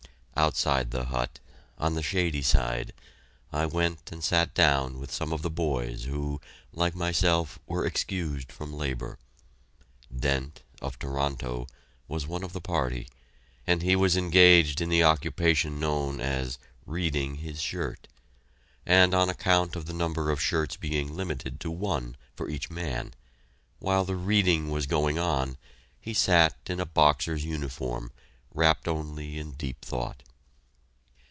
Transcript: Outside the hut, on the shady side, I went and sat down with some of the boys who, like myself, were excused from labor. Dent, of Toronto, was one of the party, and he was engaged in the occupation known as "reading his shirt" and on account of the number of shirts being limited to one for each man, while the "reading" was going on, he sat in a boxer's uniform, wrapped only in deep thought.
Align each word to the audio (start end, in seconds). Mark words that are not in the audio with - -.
Outside 0.37 0.89
the 0.89 1.05
hut, 1.05 1.39
on 1.77 1.93
the 1.93 2.01
shady 2.01 2.41
side, 2.41 2.93
I 3.53 3.67
went 3.67 4.11
and 4.11 4.23
sat 4.23 4.55
down 4.55 4.97
with 4.97 5.11
some 5.13 5.31
of 5.31 5.43
the 5.43 5.51
boys 5.51 6.05
who, 6.05 6.41
like 6.73 6.95
myself, 6.95 7.59
were 7.67 7.85
excused 7.85 8.51
from 8.51 8.73
labor. 8.73 9.19
Dent, 10.11 10.63
of 10.81 10.97
Toronto, 10.97 11.67
was 12.07 12.25
one 12.25 12.41
of 12.41 12.53
the 12.53 12.61
party, 12.61 13.07
and 13.67 13.83
he 13.83 13.95
was 13.95 14.17
engaged 14.17 14.81
in 14.81 14.89
the 14.89 15.03
occupation 15.03 15.79
known 15.79 16.19
as 16.19 16.57
"reading 16.87 17.35
his 17.35 17.61
shirt" 17.61 18.07
and 18.83 19.13
on 19.13 19.29
account 19.29 19.75
of 19.75 19.85
the 19.85 19.93
number 19.93 20.31
of 20.31 20.41
shirts 20.41 20.75
being 20.75 21.15
limited 21.15 21.59
to 21.59 21.69
one 21.69 22.17
for 22.35 22.49
each 22.49 22.67
man, 22.71 23.13
while 23.77 24.03
the 24.05 24.15
"reading" 24.15 24.71
was 24.71 24.87
going 24.87 25.19
on, 25.19 25.57
he 25.99 26.15
sat 26.15 26.55
in 26.65 26.79
a 26.79 26.85
boxer's 26.87 27.45
uniform, 27.45 28.11
wrapped 28.55 28.87
only 28.87 29.37
in 29.37 29.51
deep 29.51 29.85
thought. 29.85 30.23